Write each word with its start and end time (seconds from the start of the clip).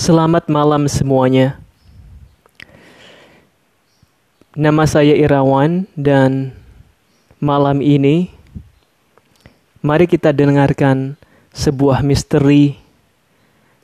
Selamat 0.00 0.48
malam 0.48 0.88
semuanya. 0.88 1.60
Nama 4.56 4.88
saya 4.88 5.12
Irawan 5.12 5.84
dan 5.92 6.56
malam 7.36 7.84
ini 7.84 8.32
mari 9.84 10.08
kita 10.08 10.32
dengarkan 10.32 11.20
sebuah 11.52 12.00
misteri 12.00 12.80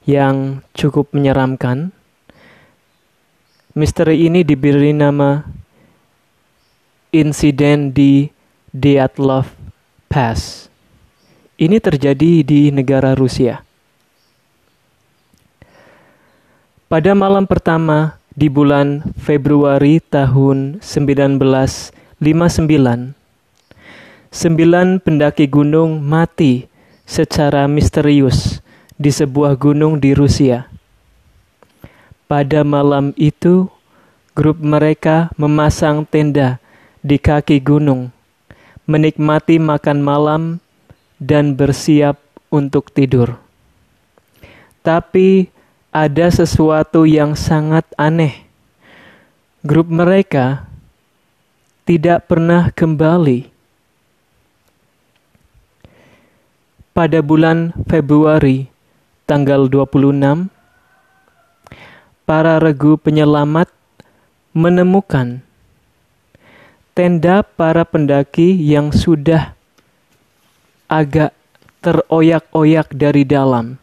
yang 0.08 0.65
cukup 0.72 1.12
menyeramkan. 1.12 1.92
Misteri 3.76 4.24
ini 4.24 4.40
diberi 4.40 4.96
nama 4.96 5.44
insiden 7.12 7.92
di 7.92 8.24
Dyatlov 8.72 9.53
Pass. 10.08 10.72
Ini 11.60 11.76
terjadi 11.76 12.40
di 12.40 12.72
negara 12.72 13.12
Rusia. 13.12 13.65
Pada 16.87 17.19
malam 17.19 17.51
pertama 17.51 18.15
di 18.31 18.47
bulan 18.47 19.03
Februari 19.19 19.99
tahun 19.99 20.79
1959, 20.79 22.23
sembilan 24.31 25.03
pendaki 25.03 25.51
gunung 25.51 25.99
mati 25.99 26.62
secara 27.03 27.67
misterius 27.67 28.62
di 28.95 29.11
sebuah 29.11 29.59
gunung 29.59 29.99
di 29.99 30.15
Rusia. 30.15 30.71
Pada 32.31 32.62
malam 32.62 33.11
itu, 33.19 33.67
grup 34.39 34.62
mereka 34.62 35.34
memasang 35.34 36.07
tenda 36.07 36.62
di 37.03 37.19
kaki 37.19 37.67
gunung, 37.67 38.15
menikmati 38.87 39.59
makan 39.59 39.98
malam, 40.07 40.62
dan 41.19 41.59
bersiap 41.59 42.15
untuk 42.47 42.95
tidur. 42.95 43.43
Tapi 44.87 45.55
ada 45.96 46.28
sesuatu 46.28 47.09
yang 47.09 47.32
sangat 47.32 47.88
aneh. 47.96 48.44
Grup 49.64 49.89
mereka 49.89 50.69
tidak 51.88 52.28
pernah 52.28 52.69
kembali. 52.69 53.48
Pada 56.92 57.25
bulan 57.25 57.72
Februari 57.88 58.69
tanggal 59.25 59.72
26, 59.72 60.53
para 62.28 62.60
regu 62.60 63.00
penyelamat 63.00 63.72
menemukan 64.53 65.41
tenda 66.92 67.41
para 67.41 67.88
pendaki 67.88 68.53
yang 68.53 68.92
sudah 68.92 69.56
agak 70.92 71.33
teroyak-oyak 71.81 72.88
dari 72.92 73.25
dalam 73.25 73.81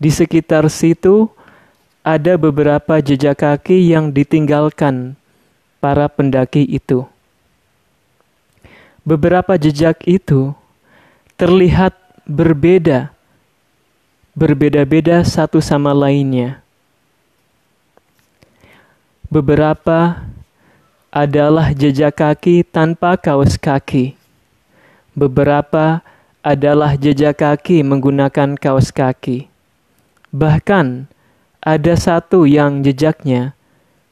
di 0.00 0.08
sekitar 0.08 0.64
situ 0.72 1.28
ada 2.00 2.40
beberapa 2.40 3.04
jejak 3.04 3.44
kaki 3.44 3.92
yang 3.92 4.08
ditinggalkan 4.08 5.12
para 5.76 6.08
pendaki 6.08 6.64
itu. 6.64 7.04
Beberapa 9.04 9.60
jejak 9.60 10.00
itu 10.08 10.56
terlihat 11.36 11.92
berbeda, 12.24 13.12
berbeda-beda 14.32 15.20
satu 15.20 15.60
sama 15.60 15.92
lainnya. 15.92 16.64
Beberapa 19.28 20.24
adalah 21.12 21.76
jejak 21.76 22.16
kaki 22.16 22.64
tanpa 22.64 23.20
kaos 23.20 23.60
kaki. 23.60 24.16
Beberapa 25.12 26.00
adalah 26.40 26.96
jejak 26.96 27.36
kaki 27.44 27.84
menggunakan 27.84 28.56
kaos 28.56 28.88
kaki. 28.88 29.49
Bahkan 30.30 31.10
ada 31.58 31.94
satu 31.98 32.46
yang 32.46 32.86
jejaknya 32.86 33.52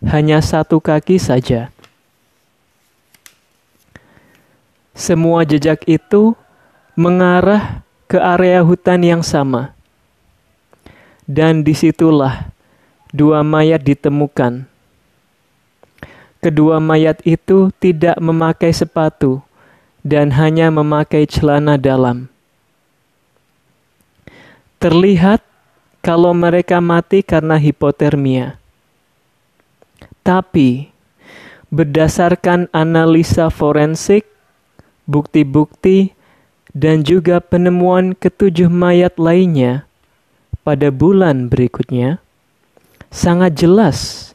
hanya 0.02 0.42
satu 0.42 0.82
kaki 0.82 1.18
saja. 1.18 1.70
Semua 4.98 5.46
jejak 5.46 5.86
itu 5.86 6.34
mengarah 6.98 7.86
ke 8.10 8.18
area 8.18 8.58
hutan 8.66 8.98
yang 9.06 9.22
sama. 9.22 9.70
Dan 11.22 11.62
di 11.62 11.70
situlah 11.70 12.50
dua 13.14 13.46
mayat 13.46 13.78
ditemukan. 13.84 14.66
Kedua 16.42 16.82
mayat 16.82 17.22
itu 17.22 17.70
tidak 17.78 18.18
memakai 18.18 18.74
sepatu 18.74 19.42
dan 20.06 20.34
hanya 20.34 20.70
memakai 20.70 21.26
celana 21.26 21.78
dalam. 21.78 22.30
Terlihat 24.78 25.42
kalau 26.08 26.32
mereka 26.32 26.80
mati 26.80 27.20
karena 27.20 27.60
hipotermia. 27.60 28.56
Tapi, 30.24 30.88
berdasarkan 31.68 32.72
analisa 32.72 33.52
forensik, 33.52 34.24
bukti-bukti, 35.04 36.16
dan 36.72 37.04
juga 37.04 37.44
penemuan 37.44 38.16
ketujuh 38.16 38.72
mayat 38.72 39.20
lainnya 39.20 39.84
pada 40.64 40.88
bulan 40.88 41.52
berikutnya, 41.52 42.24
sangat 43.12 43.60
jelas 43.60 44.32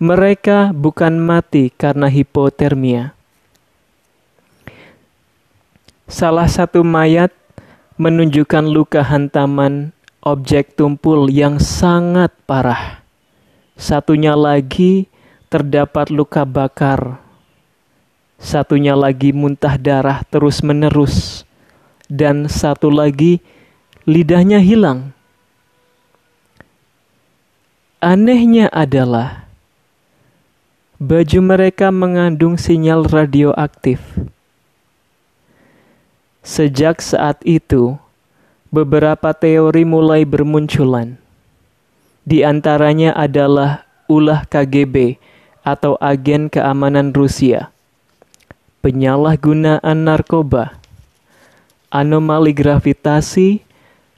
mereka 0.00 0.72
bukan 0.72 1.20
mati 1.20 1.68
karena 1.68 2.08
hipotermia. 2.08 3.12
Salah 6.08 6.48
satu 6.48 6.80
mayat 6.80 7.28
menunjukkan 8.00 8.64
luka 8.72 9.04
hantaman 9.04 9.92
objek 10.20 10.76
tumpul 10.76 11.32
yang 11.32 11.56
sangat 11.56 12.32
parah. 12.44 13.00
Satunya 13.80 14.36
lagi 14.36 15.08
terdapat 15.48 16.12
luka 16.12 16.44
bakar. 16.44 17.16
Satunya 18.36 18.92
lagi 18.96 19.32
muntah 19.32 19.80
darah 19.80 20.20
terus-menerus. 20.28 21.44
Dan 22.10 22.50
satu 22.50 22.90
lagi 22.92 23.40
lidahnya 24.04 24.60
hilang. 24.60 25.16
Anehnya 28.00 28.66
adalah 28.72 29.44
baju 31.00 31.40
mereka 31.40 31.88
mengandung 31.88 32.60
sinyal 32.60 33.08
radioaktif. 33.08 34.00
Sejak 36.40 37.04
saat 37.04 37.40
itu, 37.44 38.00
beberapa 38.70 39.34
teori 39.34 39.82
mulai 39.82 40.22
bermunculan. 40.22 41.18
Di 42.22 42.46
antaranya 42.46 43.10
adalah 43.18 43.82
ulah 44.06 44.46
KGB 44.46 45.18
atau 45.66 45.98
agen 45.98 46.46
keamanan 46.46 47.10
Rusia, 47.10 47.74
penyalahgunaan 48.80 49.98
narkoba, 50.06 50.78
anomali 51.90 52.54
gravitasi, 52.54 53.66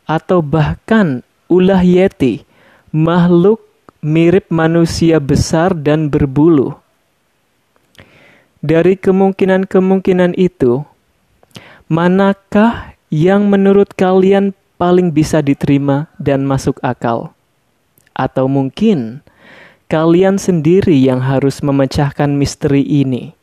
atau 0.05 0.45
bahkan 0.45 1.25
ulah 1.49 1.81
Yeti, 1.81 2.45
makhluk 2.93 3.65
mirip 4.05 4.53
manusia 4.53 5.17
besar 5.23 5.73
dan 5.73 6.13
berbulu. 6.13 6.77
Dari 8.63 8.95
kemungkinan-kemungkinan 8.95 10.39
itu, 10.39 10.87
manakah 11.91 12.92
yang 13.13 13.53
menurut 13.53 13.93
kalian 13.93 14.57
paling 14.81 15.13
bisa 15.13 15.45
diterima 15.45 16.09
dan 16.17 16.49
masuk 16.49 16.81
akal? 16.81 17.37
Atau 18.17 18.49
mungkin 18.49 19.21
kalian 19.93 20.41
sendiri 20.41 20.97
yang 20.97 21.21
harus 21.21 21.61
memecahkan 21.61 22.33
misteri 22.33 22.81
ini? 22.81 23.37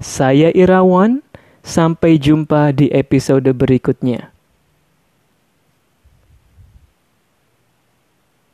Saya 0.00 0.48
Irawan, 0.56 1.20
sampai 1.60 2.16
jumpa 2.16 2.72
di 2.72 2.88
episode 2.88 3.52
berikutnya. 3.52 4.32